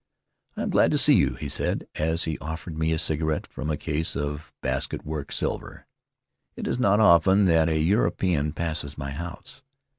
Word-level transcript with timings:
"I 0.57 0.63
am 0.63 0.71
glad 0.71 0.89
to 0.93 0.97
see 0.97 1.13
you," 1.13 1.35
he 1.35 1.47
said, 1.47 1.87
as 1.93 2.23
he 2.23 2.39
offered 2.39 2.75
me 2.75 2.91
a 2.91 2.97
cigarette 2.97 3.45
from 3.45 3.69
a 3.69 3.77
case 3.77 4.15
of 4.15 4.51
basketwork 4.63 5.31
silver; 5.31 5.85
"it 6.55 6.65
is 6.67 6.79
not 6.79 6.99
often 6.99 7.45
that 7.45 7.69
a 7.69 7.77
European 7.77 8.51
passes 8.51 8.97
my 8.97 9.11
house." 9.11 9.61